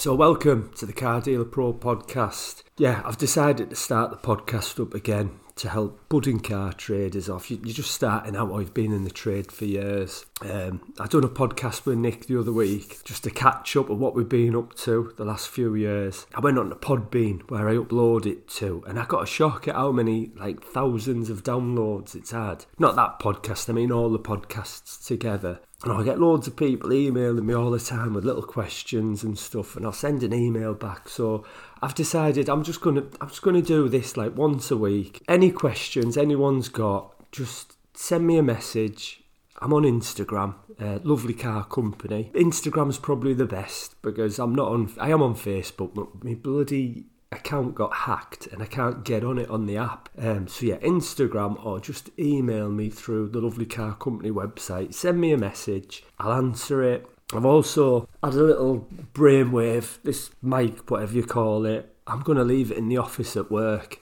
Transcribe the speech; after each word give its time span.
So, 0.00 0.14
welcome 0.14 0.70
to 0.76 0.86
the 0.86 0.94
Car 0.94 1.20
Dealer 1.20 1.44
Pro 1.44 1.74
podcast. 1.74 2.62
Yeah, 2.78 3.02
I've 3.04 3.18
decided 3.18 3.68
to 3.68 3.76
start 3.76 4.10
the 4.10 4.16
podcast 4.16 4.80
up 4.80 4.94
again 4.94 5.40
to 5.56 5.68
help 5.68 6.08
budding 6.08 6.40
car 6.40 6.72
traders 6.72 7.28
off. 7.28 7.50
You, 7.50 7.58
are 7.58 7.66
just 7.66 7.90
starting 7.90 8.34
out, 8.34 8.50
I've 8.50 8.72
been 8.72 8.94
in 8.94 9.04
the 9.04 9.10
trade 9.10 9.52
for 9.52 9.66
years. 9.66 10.24
Um, 10.40 10.94
I 10.98 11.06
done 11.06 11.24
a 11.24 11.28
podcast 11.28 11.84
with 11.84 11.98
Nick 11.98 12.28
the 12.28 12.40
other 12.40 12.50
week 12.50 13.04
just 13.04 13.24
to 13.24 13.30
catch 13.30 13.76
up 13.76 13.90
on 13.90 13.98
what 13.98 14.14
we've 14.14 14.26
been 14.26 14.56
up 14.56 14.72
to 14.76 15.12
the 15.18 15.26
last 15.26 15.50
few 15.50 15.74
years. 15.74 16.26
I 16.34 16.40
went 16.40 16.58
on 16.58 16.70
to 16.70 16.76
Podbean 16.76 17.42
where 17.50 17.68
I 17.68 17.74
upload 17.74 18.24
it 18.24 18.48
to, 18.52 18.82
and 18.86 18.98
I 18.98 19.04
got 19.04 19.24
a 19.24 19.26
shock 19.26 19.68
at 19.68 19.74
how 19.74 19.92
many 19.92 20.30
like 20.34 20.64
thousands 20.64 21.28
of 21.28 21.44
downloads 21.44 22.14
it's 22.14 22.30
had. 22.30 22.64
Not 22.78 22.96
that 22.96 23.20
podcast, 23.20 23.68
I 23.68 23.74
mean 23.74 23.92
all 23.92 24.08
the 24.08 24.18
podcasts 24.18 25.06
together. 25.06 25.60
And 25.82 25.92
I 25.92 26.02
get 26.02 26.20
loads 26.20 26.46
of 26.46 26.56
people 26.56 26.92
emailing 26.92 27.46
me 27.46 27.54
all 27.54 27.70
the 27.70 27.78
time 27.78 28.12
with 28.12 28.24
little 28.24 28.42
questions 28.42 29.22
and 29.22 29.38
stuff, 29.38 29.76
and 29.76 29.86
I'll 29.86 29.92
send 29.92 30.22
an 30.22 30.34
email 30.34 30.74
back. 30.74 31.08
So 31.08 31.44
I've 31.80 31.94
decided 31.94 32.50
I'm 32.50 32.64
just 32.64 32.82
gonna 32.82 33.04
I'm 33.20 33.28
just 33.28 33.40
gonna 33.40 33.62
do 33.62 33.88
this 33.88 34.16
like 34.16 34.36
once 34.36 34.70
a 34.70 34.76
week. 34.76 35.22
Any 35.26 35.50
questions 35.50 36.18
anyone's 36.18 36.68
got, 36.68 37.14
just 37.32 37.76
send 37.94 38.26
me 38.26 38.36
a 38.36 38.42
message. 38.42 39.22
I'm 39.62 39.72
on 39.72 39.82
Instagram, 39.82 40.54
uh, 40.78 40.98
lovely 41.02 41.34
car 41.34 41.64
company. 41.64 42.30
Instagram's 42.34 42.98
probably 42.98 43.34
the 43.34 43.46
best 43.46 44.00
because 44.02 44.38
I'm 44.38 44.54
not 44.54 44.68
on. 44.68 44.92
I 44.98 45.10
am 45.10 45.22
on 45.22 45.34
Facebook, 45.34 45.94
but 45.94 46.22
my 46.22 46.34
bloody 46.34 47.06
account 47.32 47.74
got 47.74 47.94
hacked 47.94 48.48
and 48.48 48.62
I 48.62 48.66
can't 48.66 49.04
get 49.04 49.22
on 49.22 49.38
it 49.38 49.48
on 49.50 49.66
the 49.66 49.76
app. 49.76 50.08
Um, 50.18 50.48
so 50.48 50.66
yeah, 50.66 50.78
Instagram 50.78 51.64
or 51.64 51.80
just 51.80 52.10
email 52.18 52.68
me 52.68 52.90
through 52.90 53.28
the 53.28 53.40
Lovely 53.40 53.66
Car 53.66 53.94
Company 53.94 54.30
website. 54.30 54.94
Send 54.94 55.20
me 55.20 55.32
a 55.32 55.38
message. 55.38 56.02
I'll 56.18 56.32
answer 56.32 56.82
it. 56.82 57.06
I've 57.32 57.46
also 57.46 58.08
had 58.24 58.34
a 58.34 58.42
little 58.42 58.88
brainwave, 59.14 60.02
this 60.02 60.30
mic, 60.42 60.90
whatever 60.90 61.14
you 61.14 61.24
call 61.24 61.64
it. 61.64 61.94
I'm 62.06 62.20
going 62.20 62.38
to 62.38 62.44
leave 62.44 62.72
it 62.72 62.78
in 62.78 62.88
the 62.88 62.96
office 62.96 63.36
at 63.36 63.50
work. 63.50 64.00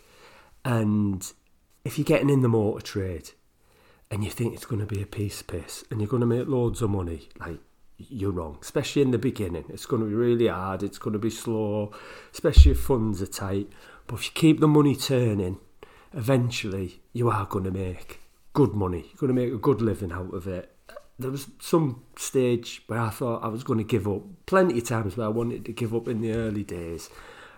And 0.65 1.31
if 1.85 1.99
you're 1.99 2.07
getting 2.07 2.31
in 2.31 2.41
the 2.41 2.49
motor 2.49 2.85
trade 2.85 3.31
and 4.11 4.25
you 4.25 4.31
think 4.31 4.55
it's 4.55 4.65
going 4.65 4.81
to 4.81 4.87
be 4.87 5.03
a 5.03 5.07
piece 5.07 5.43
of 5.43 5.47
piss 5.47 5.85
and 5.91 6.01
you're 6.01 6.09
going 6.09 6.21
to 6.21 6.27
make 6.27 6.49
loads 6.49 6.81
of 6.81 6.89
money, 6.89 7.29
like 7.39 7.59
you're 7.99 8.31
wrong, 8.31 8.59
especially 8.63 9.03
in 9.03 9.11
the 9.11 9.19
beginning. 9.19 9.65
It's 9.69 9.87
going 9.87 10.03
to 10.03 10.09
be 10.09 10.15
really 10.15 10.47
hard, 10.47 10.83
it's 10.83 10.99
going 10.99 11.13
to 11.13 11.19
be 11.19 11.31
slow, 11.31 11.93
especially 12.33 12.73
if 12.73 12.81
funds 12.81 13.21
are 13.21 13.27
tight. 13.27 13.69
But 14.07 14.17
if 14.17 14.27
you 14.27 14.33
keep 14.35 14.61
the 14.61 14.69
money 14.69 14.95
turning, 14.95 15.59
eventually 16.15 17.03
you 17.13 17.29
are 17.29 17.47
going 17.47 17.65
to 17.65 17.71
make 17.71 18.21
good 18.53 18.73
money. 18.73 19.07
You're 19.09 19.29
going 19.29 19.35
to 19.35 19.43
make 19.43 19.53
a 19.53 19.59
good 19.59 19.81
living 19.83 20.13
out 20.13 20.33
of 20.33 20.47
it. 20.47 20.73
There 21.19 21.31
was 21.31 21.49
some 21.61 22.05
stage 22.17 22.83
where 22.87 23.01
I 23.01 23.11
thought 23.11 23.43
I 23.43 23.49
was 23.49 23.65
going 23.65 23.79
to 23.79 23.85
give 23.85 24.07
up. 24.07 24.23
Plenty 24.47 24.79
of 24.79 24.85
times 24.85 25.17
where 25.17 25.27
I 25.27 25.31
wanted 25.31 25.65
to 25.65 25.73
give 25.73 25.95
up 25.95 26.07
in 26.07 26.21
the 26.21 26.33
early 26.33 26.63
days. 26.63 27.11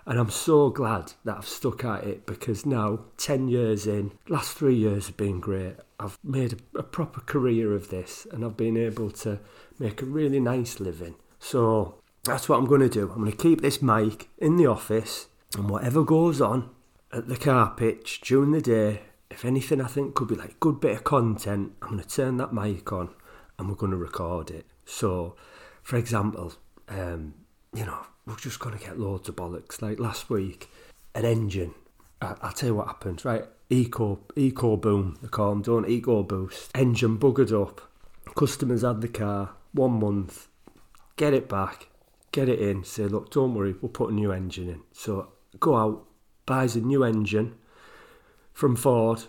And 0.07 0.19
I'm 0.19 0.31
so 0.31 0.71
glad 0.71 1.13
that 1.25 1.37
I've 1.37 1.47
stuck 1.47 1.85
at 1.85 2.05
it 2.05 2.27
because 2.27 2.65
now, 2.65 3.01
10 3.19 3.49
years 3.49 3.87
in, 3.87 4.13
last 4.29 4.57
three 4.57 4.75
years 4.75 5.07
have 5.07 5.17
been 5.17 5.41
great. 5.41 5.77
I've 5.99 6.19
made 6.25 6.61
a, 6.75 6.79
a 6.79 6.83
proper 6.83 7.21
career 7.21 7.75
of 7.75 7.91
this 7.91 8.27
and 8.33 8.45
I've 8.45 8.57
been 8.57 8.77
able 8.77 9.11
to 9.11 9.41
make 9.79 10.03
a 10.03 10.07
really 10.07 10.41
nice 10.41 10.81
living. 10.81 11.17
So 11.39 12.01
that's 12.25 12.49
what 12.49 12.59
I'm 12.59 12.67
going 12.67 12.81
to 12.83 12.89
do. 12.89 13.11
I'm 13.11 13.21
going 13.21 13.31
to 13.31 13.37
keep 13.37 13.61
this 13.61 13.81
mic 13.81 14.29
in 14.39 14.57
the 14.57 14.67
office, 14.67 15.29
and 15.57 15.69
whatever 15.69 16.05
goes 16.05 16.41
on 16.41 16.71
at 17.13 17.29
the 17.29 17.37
car 17.37 17.75
pitch 17.75 18.21
during 18.21 18.53
the 18.53 18.61
day, 18.61 19.03
if 19.31 19.45
anything 19.45 19.81
I 19.81 19.87
think 19.87 20.15
could 20.15 20.29
be 20.29 20.35
like 20.35 20.61
good 20.61 20.81
bit 20.81 20.97
of 20.97 21.05
content, 21.05 21.73
I'm 21.83 21.91
going 21.91 22.03
to 22.03 22.09
turn 22.09 22.37
that 22.37 22.53
mic 22.53 22.93
on 22.93 23.11
and 23.59 23.69
we're 23.69 23.75
going 23.75 23.93
to 23.93 23.97
record 23.97 24.51
it. 24.51 24.67
So, 24.85 25.37
for 25.83 25.97
example, 25.97 26.55
um, 26.89 27.35
you 27.75 27.85
know, 27.85 28.07
we're 28.31 28.37
just 28.37 28.61
going 28.61 28.79
to 28.79 28.85
get 28.85 28.99
loads 28.99 29.29
of 29.29 29.37
bollocks. 29.37 29.83
Like 29.83 29.99
last 29.99 30.31
week, 30.31 30.71
an 31.15 31.25
engine. 31.25 31.75
I, 32.23 32.35
will 32.43 32.53
tell 32.53 32.69
you 32.69 32.75
what 32.77 32.87
happened, 32.87 33.25
right? 33.25 33.45
Eco, 33.69 34.21
eco 34.37 34.77
boom, 34.77 35.19
they 35.21 35.29
call 35.29 35.51
them, 35.51 35.63
don't 35.63 35.89
eco 35.89 36.23
boost. 36.23 36.71
Engine 36.75 37.19
buggered 37.19 37.53
up. 37.61 37.81
Customers 38.37 38.83
had 38.83 39.01
the 39.01 39.09
car, 39.09 39.51
one 39.73 39.99
month, 39.99 40.49
get 41.17 41.35
it 41.35 41.49
back, 41.49 41.89
get 42.33 42.49
it 42.49 42.61
in, 42.61 42.85
say, 42.85 43.05
look, 43.05 43.31
don't 43.31 43.55
worry, 43.55 43.75
we'll 43.81 43.89
put 43.89 44.11
a 44.11 44.15
new 44.15 44.33
engine 44.33 44.69
in. 44.69 44.83
So 44.93 45.33
go 45.59 45.77
out, 45.77 46.05
buys 46.47 46.77
a 46.77 46.81
new 46.81 47.03
engine 47.03 47.55
from 48.53 48.77
Ford, 48.77 49.25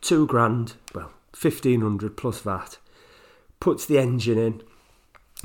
two 0.00 0.26
grand, 0.26 0.74
well, 0.94 1.12
1500 1.40 2.16
plus 2.16 2.40
VAT, 2.40 2.78
puts 3.60 3.86
the 3.86 3.98
engine 3.98 4.38
in, 4.38 4.62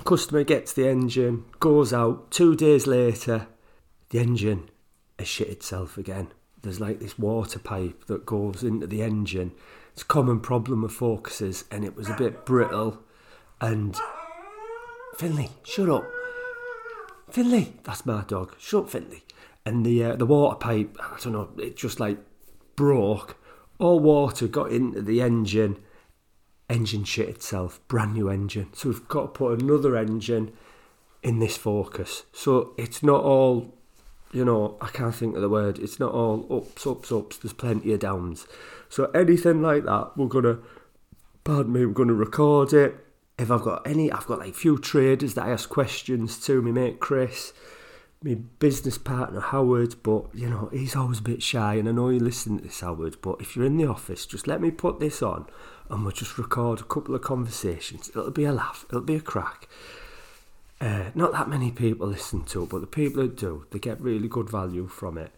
customer 0.03 0.43
gets 0.43 0.73
the 0.73 0.87
engine, 0.87 1.45
goes 1.59 1.93
out, 1.93 2.31
two 2.31 2.55
days 2.55 2.87
later, 2.87 3.47
the 4.09 4.19
engine 4.19 4.69
has 5.19 5.27
shit 5.27 5.49
itself 5.49 5.97
again. 5.97 6.29
There's 6.61 6.79
like 6.79 6.99
this 6.99 7.19
water 7.19 7.59
pipe 7.59 8.05
that 8.05 8.25
goes 8.25 8.63
into 8.63 8.87
the 8.87 9.01
engine. 9.01 9.51
It's 9.93 10.01
a 10.01 10.05
common 10.05 10.39
problem 10.39 10.81
with 10.81 10.91
focuses, 10.91 11.65
and 11.71 11.83
it 11.83 11.95
was 11.95 12.09
a 12.09 12.13
bit 12.13 12.45
brittle 12.45 12.99
and 13.59 13.97
Finley, 15.17 15.49
shut 15.63 15.89
up. 15.89 16.05
Finley, 17.29 17.73
that's 17.83 18.05
my 18.05 18.23
dog. 18.23 18.55
Shut 18.59 18.83
up, 18.83 18.89
Finley. 18.89 19.23
And 19.65 19.85
the 19.85 20.03
uh, 20.03 20.15
the 20.15 20.25
water 20.25 20.57
pipe, 20.57 20.95
I 20.99 21.17
don't 21.21 21.33
know, 21.33 21.49
it 21.57 21.75
just 21.75 21.99
like 21.99 22.19
broke. 22.75 23.37
All 23.79 23.99
water 23.99 24.47
got 24.47 24.71
into 24.71 25.01
the 25.01 25.21
engine. 25.21 25.77
Engine 26.69 27.03
shit 27.03 27.29
itself, 27.29 27.79
brand 27.87 28.13
new 28.13 28.29
engine. 28.29 28.69
So 28.73 28.89
we've 28.89 29.07
got 29.07 29.21
to 29.21 29.27
put 29.27 29.61
another 29.61 29.95
engine 29.95 30.51
in 31.23 31.39
this 31.39 31.57
Focus. 31.57 32.23
So 32.33 32.73
it's 32.77 33.01
not 33.01 33.23
all, 33.23 33.73
you 34.31 34.43
know, 34.43 34.77
I 34.81 34.87
can't 34.87 35.15
think 35.15 35.35
of 35.35 35.41
the 35.41 35.49
word. 35.49 35.79
It's 35.79 35.99
not 35.99 36.11
all 36.11 36.45
ups, 36.51 36.85
ups, 36.85 37.11
ups. 37.11 37.37
There's 37.37 37.53
plenty 37.53 37.93
of 37.93 38.01
downs. 38.01 38.47
So 38.89 39.05
anything 39.11 39.61
like 39.61 39.85
that, 39.85 40.11
we're 40.15 40.27
gonna, 40.27 40.59
pardon 41.43 41.73
me, 41.73 41.85
we're 41.85 41.93
gonna 41.93 42.13
record 42.13 42.73
it 42.73 43.03
if 43.37 43.51
I've 43.51 43.61
got 43.61 43.85
any, 43.85 44.11
I've 44.11 44.25
got 44.25 44.39
like 44.39 44.55
few 44.55 44.77
traders 44.77 45.35
that 45.35 45.45
I 45.45 45.51
ask 45.51 45.69
questions 45.69 46.39
to. 46.45 46.61
Me 46.61 46.71
mate 46.71 46.99
Chris, 46.99 47.53
my 48.27 48.35
business 48.59 48.97
partner 48.97 49.39
Howard, 49.39 49.95
but 50.03 50.25
you 50.33 50.49
know 50.49 50.69
he's 50.71 50.95
always 50.95 51.19
a 51.19 51.23
bit 51.23 51.41
shy, 51.41 51.75
and 51.75 51.87
I 51.87 51.91
know 51.91 52.09
you 52.09 52.19
listen 52.19 52.57
to 52.57 52.63
this 52.63 52.81
Howard. 52.81 53.17
But 53.21 53.39
if 53.39 53.55
you're 53.55 53.65
in 53.65 53.77
the 53.77 53.87
office, 53.87 54.25
just 54.25 54.47
let 54.47 54.61
me 54.61 54.71
put 54.71 54.99
this 54.99 55.21
on, 55.21 55.47
and 55.89 56.03
we'll 56.03 56.11
just 56.11 56.37
record 56.37 56.81
a 56.81 56.83
couple 56.83 57.15
of 57.15 57.21
conversations. 57.21 58.09
It'll 58.09 58.31
be 58.31 58.43
a 58.43 58.51
laugh, 58.51 58.85
it'll 58.89 59.01
be 59.01 59.15
a 59.15 59.21
crack. 59.21 59.67
Uh, 60.79 61.05
not 61.15 61.31
that 61.31 61.49
many 61.49 61.71
people 61.71 62.07
listen 62.07 62.43
to 62.43 62.63
it, 62.63 62.69
but 62.69 62.81
the 62.81 62.87
people 62.87 63.23
who 63.23 63.29
do, 63.29 63.65
they 63.71 63.79
get 63.79 63.99
really 63.99 64.27
good 64.27 64.49
value 64.49 64.87
from 64.87 65.17
it. 65.17 65.31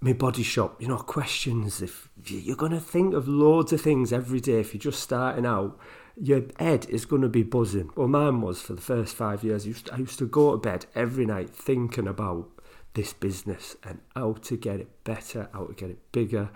My 0.00 0.12
body 0.12 0.44
shop, 0.44 0.80
you 0.80 0.86
know, 0.86 0.98
questions. 0.98 1.82
If 1.82 2.08
you're 2.24 2.56
going 2.56 2.72
to 2.72 2.80
think 2.80 3.14
of 3.14 3.26
loads 3.26 3.72
of 3.72 3.80
things 3.80 4.12
every 4.12 4.40
day, 4.40 4.60
if 4.60 4.72
you're 4.72 4.80
just 4.80 5.02
starting 5.02 5.44
out, 5.44 5.78
your 6.20 6.42
head 6.58 6.86
is 6.88 7.04
going 7.04 7.22
to 7.22 7.28
be 7.28 7.42
buzzing. 7.42 7.90
Well, 7.96 8.08
mine 8.08 8.40
was 8.40 8.60
for 8.60 8.74
the 8.74 8.80
first 8.80 9.16
five 9.16 9.42
years. 9.42 9.64
I 9.64 9.68
used, 9.68 9.86
to, 9.86 9.94
I 9.94 9.96
used 9.98 10.18
to 10.20 10.26
go 10.26 10.52
to 10.52 10.58
bed 10.58 10.86
every 10.94 11.26
night 11.26 11.50
thinking 11.50 12.06
about 12.06 12.48
this 12.94 13.12
business 13.12 13.76
and 13.82 14.00
how 14.14 14.34
to 14.42 14.56
get 14.56 14.80
it 14.80 15.04
better, 15.04 15.48
how 15.52 15.66
to 15.66 15.74
get 15.74 15.90
it 15.90 16.12
bigger. 16.12 16.50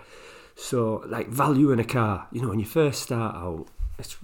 So, 0.55 1.03
like 1.07 1.27
value 1.27 1.71
in 1.71 1.79
a 1.79 1.83
car, 1.83 2.27
you 2.31 2.41
know, 2.41 2.49
when 2.49 2.59
you 2.59 2.65
first 2.65 3.03
start 3.03 3.35
out, 3.35 3.67
it's, 3.99 4.17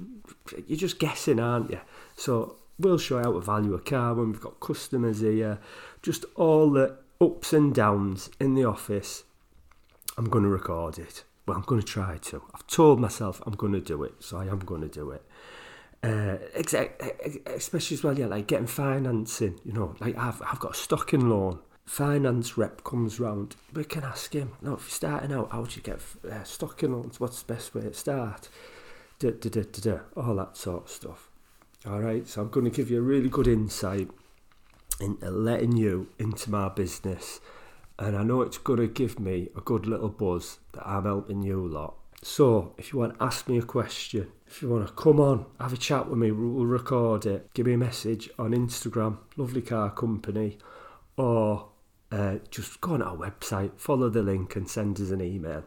you're 0.68 0.78
just 0.78 1.00
guessing, 1.00 1.40
aren't 1.40 1.72
you? 1.72 1.80
So, 2.16 2.56
we'll 2.78 2.98
show 2.98 3.18
you 3.18 3.24
how 3.24 3.34
to 3.34 3.42
value 3.42 3.74
a 3.74 3.80
car 3.80 4.14
when 4.14 4.32
we've 4.32 4.42
got 4.42 4.60
customers 4.60 5.20
here, 5.20 5.60
just 6.02 6.26
all 6.36 6.70
the 6.70 6.98
ups 7.22 7.54
and 7.54 7.74
downs 7.74 8.30
in 8.40 8.56
the 8.56 8.64
office. 8.64 9.24
I'm 10.18 10.30
going 10.30 10.44
to 10.44 10.50
record 10.50 10.98
it. 10.98 11.24
Well, 11.46 11.58
I'm 11.58 11.64
going 11.64 11.82
to 11.82 11.88
try 11.88 12.18
to. 12.18 12.44
I've 12.54 12.68
told 12.68 13.00
myself 13.00 13.42
I'm 13.46 13.56
going 13.56 13.74
to 13.74 13.82
do 13.82 14.04
it, 14.04 14.16
so 14.20 14.38
I 14.38 14.46
am 14.46 14.60
going 14.60 14.82
to 14.82 14.88
do 14.88 15.12
it. 15.12 15.24
Uh, 16.02 16.38
especially 17.48 17.96
as 17.96 18.04
well, 18.04 18.18
yeah, 18.18 18.28
like 18.28 18.48
getting 18.48 18.68
financing. 18.68 19.60
You 19.66 19.74
know, 19.74 19.96
like 20.00 20.18
I've 20.18 20.42
I've 20.42 20.60
got 20.60 20.72
a 20.72 20.78
stocking 20.78 21.30
loan. 21.30 21.60
Finance 21.86 22.58
rep 22.58 22.84
comes 22.84 23.20
round. 23.20 23.56
We 23.74 23.84
can 23.84 24.04
ask 24.04 24.32
him. 24.32 24.52
No, 24.62 24.76
if 24.76 24.82
you're 24.82 24.90
starting 24.92 25.34
out, 25.34 25.52
how 25.52 25.64
do 25.64 25.76
you 25.76 25.82
get 25.82 26.00
uh, 26.32 26.44
stocking 26.44 26.94
loans? 26.94 27.20
What's 27.20 27.42
the 27.42 27.54
best 27.54 27.74
way 27.74 27.82
to 27.82 27.94
start? 27.94 28.48
Da, 29.18 29.32
da, 29.32 29.50
da, 29.50 29.64
da, 29.64 29.92
da, 29.92 30.00
all 30.16 30.36
that 30.36 30.56
sort 30.56 30.84
of 30.84 30.90
stuff. 30.90 31.30
All 31.88 32.00
right, 32.00 32.28
so 32.28 32.42
I'm 32.42 32.50
going 32.50 32.66
to 32.66 32.72
give 32.72 32.92
you 32.92 33.00
a 33.00 33.02
really 33.02 33.30
good 33.30 33.48
insight 33.48 34.10
into 35.00 35.30
letting 35.30 35.78
you 35.78 36.10
into 36.20 36.50
my 36.50 36.70
business 36.70 37.40
and 38.00 38.16
I 38.16 38.24
know 38.24 38.42
it's 38.42 38.58
going 38.58 38.80
to 38.80 38.88
give 38.88 39.20
me 39.20 39.50
a 39.58 39.62
good 39.62 39.86
little 39.86 40.10
buzz 40.10 40.60
that 40.72 40.88
I'm 40.88 41.04
helping 41.04 41.44
you 41.44 41.66
a 41.66 41.68
lot. 41.68 41.96
So, 42.24 42.74
if 42.78 42.92
you 42.92 43.00
want 43.00 43.18
to 43.18 43.24
ask 43.24 43.48
me 43.48 43.58
a 43.58 43.62
question, 43.62 44.32
if 44.48 44.62
you 44.62 44.70
want 44.70 44.88
to 44.88 44.94
come 44.94 45.20
on, 45.20 45.46
have 45.60 45.74
a 45.74 45.78
chat 45.78 46.10
with 46.10 46.18
me, 46.18 46.32
we'll 46.32 46.66
record 46.66 47.26
it. 47.26 47.54
Give 47.54 47.66
me 47.66 47.74
a 47.74 47.78
message 47.78 48.30
on 48.40 48.52
Instagram, 48.52 49.18
Lovely 49.38 49.62
Car 49.62 49.92
Company, 49.92 50.58
or 51.18 51.70
uh, 52.12 52.36
just 52.50 52.80
go 52.82 52.94
on 52.94 53.02
our 53.02 53.16
website, 53.16 53.78
follow 53.78 54.10
the 54.10 54.24
link, 54.24 54.56
and 54.56 54.70
send 54.70 55.00
us 55.00 55.12
an 55.12 55.22
email. 55.22 55.64